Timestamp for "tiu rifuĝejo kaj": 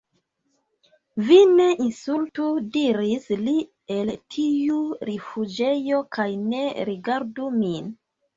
4.37-6.27